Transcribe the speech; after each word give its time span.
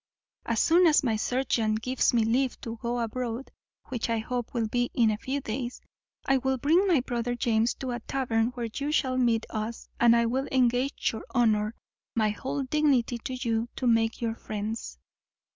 As 0.47 0.59
soon 0.59 0.87
as 0.87 1.03
my 1.03 1.15
surgeon 1.15 1.75
gives 1.75 2.11
me 2.11 2.25
leave 2.25 2.59
to 2.61 2.75
go 2.77 2.99
abroad, 3.01 3.51
which, 3.89 4.09
I 4.09 4.17
hope, 4.17 4.51
will 4.51 4.67
be 4.67 4.89
in 4.95 5.11
a 5.11 5.17
few 5.19 5.41
days, 5.41 5.79
I 6.25 6.39
will 6.39 6.57
bring 6.57 6.87
my 6.87 7.01
brother 7.01 7.35
James 7.35 7.75
to 7.75 7.91
a 7.91 7.99
tavern 7.99 8.47
where 8.55 8.67
you 8.73 8.91
shall 8.91 9.19
meet 9.19 9.45
us; 9.51 9.87
and 9.99 10.15
I 10.15 10.25
will 10.25 10.47
engage 10.51 11.13
my 11.13 11.21
honour, 11.35 11.75
my 12.15 12.29
whole 12.31 12.63
dignity 12.63 13.19
to 13.19 13.35
you, 13.35 13.69
to 13.75 13.85
make 13.85 14.23
you 14.23 14.33
friends." 14.33 14.97